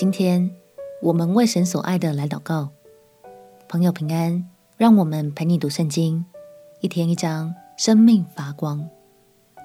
[0.00, 0.50] 今天
[1.02, 2.70] 我们为神所爱的来祷告，
[3.68, 4.48] 朋友平安，
[4.78, 6.24] 让我们陪你读圣经，
[6.80, 8.88] 一天一章，生命发光。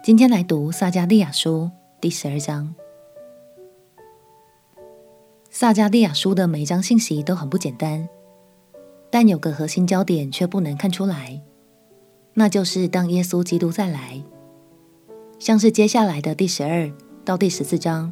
[0.03, 1.71] 今天来读撒迦利亚书
[2.01, 2.75] 第十二章。
[5.49, 8.09] 撒迦利亚书的每一章信息都很不简单，
[9.09, 11.41] 但有个核心焦点却不能看出来，
[12.33, 14.21] 那就是当耶稣基督再来，
[15.39, 16.91] 像是接下来的第十二
[17.23, 18.11] 到第十四章。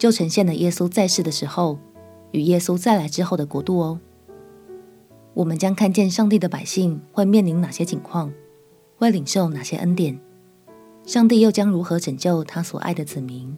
[0.00, 1.78] 就呈现了耶稣在世的时候
[2.32, 4.00] 与耶稣再来之后的国度哦。
[5.34, 8.32] 我们将看见上帝的百姓会面临哪些境况，
[8.96, 10.18] 会领受哪些恩典，
[11.04, 13.54] 上帝又将如何拯救他所爱的子民。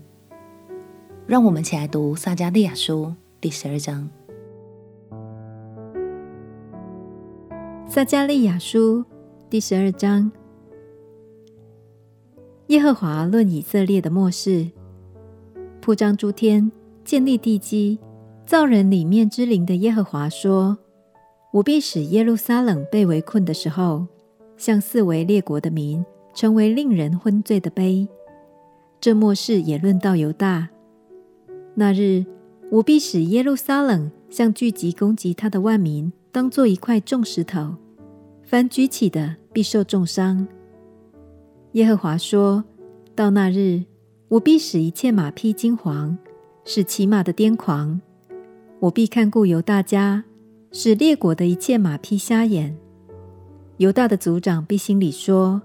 [1.29, 4.11] 让我们起来读撒迦利亚书第十二章。
[7.87, 9.05] 撒迦利亚书
[9.49, 10.33] 第十二章，
[12.67, 14.73] 耶和华论以色列的末世。
[15.83, 16.71] 铺张诸天，
[17.05, 17.99] 建立地基，
[18.47, 20.79] 造人里面之灵的耶和华说
[21.53, 24.07] ：“我必使耶路撒冷被围困的时候，
[24.57, 26.03] 向四围列国的民
[26.33, 28.07] 成为令人昏醉的杯。
[29.01, 30.69] 这末世也论到犹大。
[31.75, 32.25] 那日，
[32.71, 37.75] 我必使耶路撒冷向聚集攻击他的万民，当作一块重石头，
[38.45, 40.47] 凡举起的必受重伤。”
[41.73, 42.63] 耶和华说
[43.17, 43.83] ：“到那日。”
[44.33, 46.17] 我必使一切马匹惊惶，
[46.65, 48.01] 使骑马的癫狂。
[48.81, 50.25] 我必看顾犹大家，
[50.71, 52.75] 使列国的一切马匹瞎眼。
[53.77, 55.61] 犹大的族长必心里说：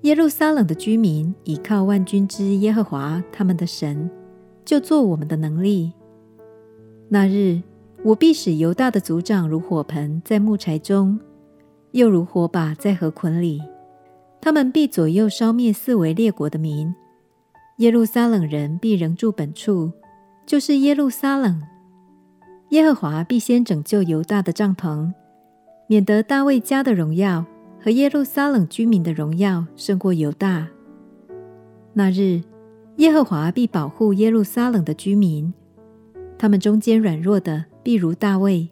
[0.00, 4.10] 耶路撒冷的居民倚靠万军之耶和华他们的神，
[4.64, 5.92] 就做我们的能力。
[7.10, 7.60] 那日，
[8.02, 11.20] 我必使犹大的族长如火盆在木柴中，
[11.90, 13.60] 又如火把在禾捆里。
[14.40, 16.94] 他们必左右烧灭四围列国的民。
[17.80, 19.90] 耶路撒冷人必仍住本处，
[20.44, 21.62] 就是耶路撒冷。
[22.68, 25.10] 耶和华必先拯救犹大的帐篷，
[25.86, 27.42] 免得大卫家的荣耀
[27.82, 30.68] 和耶路撒冷居民的荣耀胜过犹大。
[31.94, 32.42] 那日，
[32.96, 35.50] 耶和华必保护耶路撒冷的居民，
[36.38, 38.68] 他们中间软弱的必如大卫，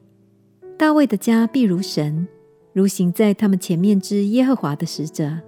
[0.77, 2.29] 大卫的家必如神，
[2.75, 5.39] 如行在他们前面之耶和华的使者。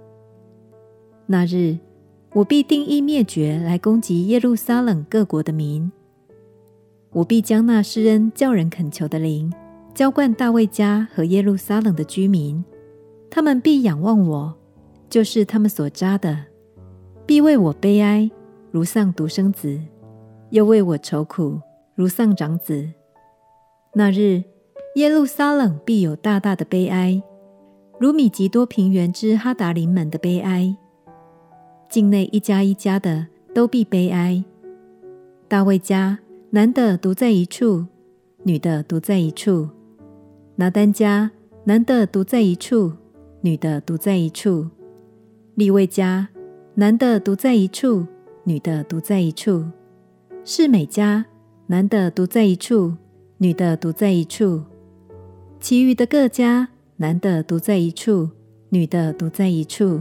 [1.27, 1.77] 那日。
[2.33, 5.91] 我必定义灭绝来攻击耶路撒冷各国的民。
[7.11, 9.51] 我必将那施恩叫人恳求的灵
[9.93, 12.63] 浇灌大卫家和耶路撒冷的居民，
[13.29, 14.55] 他们必仰望我，
[15.09, 16.45] 就是他们所扎的，
[17.25, 18.31] 必为我悲哀，
[18.71, 19.77] 如丧独生子；
[20.51, 21.59] 又为我愁苦，
[21.95, 22.87] 如丧长子。
[23.93, 24.41] 那日，
[24.95, 27.21] 耶路撒冷必有大大的悲哀，
[27.99, 30.77] 如米吉多平原之哈达林门的悲哀。
[31.91, 34.41] 境内一家一家的都必悲哀。
[35.49, 36.17] 大卫家
[36.51, 37.85] 男的独在一处，
[38.43, 39.67] 女的独在一处；
[40.55, 41.29] 拿单家
[41.65, 42.93] 男的独在一处，
[43.41, 44.69] 女的独在一处；
[45.55, 46.29] 利未家
[46.75, 48.07] 男的独在一处，
[48.45, 49.65] 女的独在一处；
[50.45, 51.25] 示美家
[51.67, 52.93] 男的独在一处，
[53.39, 54.61] 女的独在一处；
[55.59, 58.29] 其余的各家男的独在一处，
[58.69, 59.99] 女的独在一处。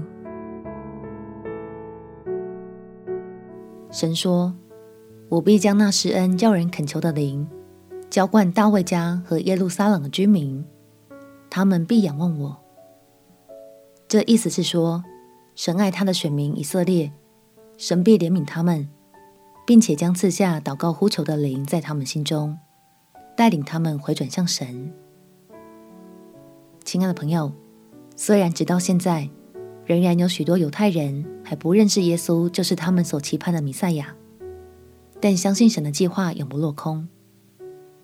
[3.91, 4.55] 神说
[5.29, 7.49] ：“我必将那施恩叫人恳求的灵
[8.09, 10.65] 浇灌大卫家和耶路撒冷的居民，
[11.51, 12.57] 他们必仰望我。”
[14.07, 15.03] 这意思是说，
[15.55, 17.13] 神爱他的选民以色列，
[17.77, 18.89] 神必怜悯他们，
[19.67, 22.59] 并且将赐下祷告呼求的灵在他们心中，
[23.37, 24.93] 带领他们回转向神。
[26.85, 27.53] 亲爱的朋友，
[28.17, 29.29] 虽然直到现在，
[29.91, 34.15] 仍然有许多犹太人还不认识耶稣，就是他们所期盼的弥赛亚。
[35.19, 37.09] 但相信神的计划永不落空。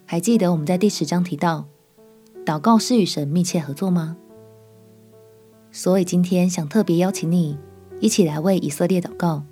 [0.05, 1.69] 还记得我们在第十章提到，
[2.45, 4.17] 祷告是与神密切合作吗？
[5.71, 7.57] 所以今天想特别邀请你
[8.01, 9.45] 一起来为以色列祷告。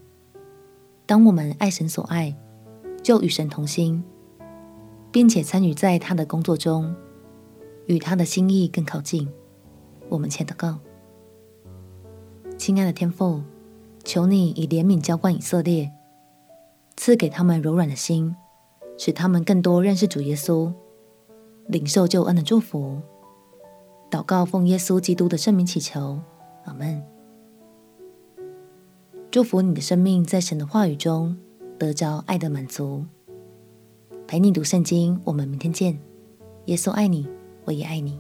[1.07, 2.37] 当我们爱神所爱，
[3.01, 4.03] 就与神同心，
[5.13, 6.97] 并且参与在他的工作中，
[7.87, 9.29] 与他的心意更靠近。
[10.09, 10.81] 我们前祷告。
[12.65, 13.43] 亲爱的天父，
[14.05, 15.93] 求你以怜悯浇灌以色列，
[16.97, 18.35] 赐给他们柔软的心，
[18.97, 20.73] 使他们更多认识主耶稣，
[21.67, 23.03] 领受救恩的祝福。
[24.11, 26.19] 祷告奉耶稣基督的圣名祈求，
[26.65, 27.03] 阿门。
[29.31, 31.37] 祝福你的生命在神的话语中
[31.79, 33.05] 得着爱的满足。
[34.27, 35.99] 陪你读圣经，我们明天见。
[36.65, 37.29] 耶稣爱你，
[37.67, 38.19] 我也爱你。